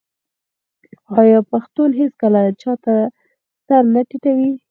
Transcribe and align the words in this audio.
آیا 1.21 1.39
پښتون 1.51 1.89
هیڅکله 1.99 2.41
چا 2.61 2.73
ته 2.83 2.93
سر 3.65 3.83
نه 3.93 4.01
ټیټوي؟ 4.09 4.51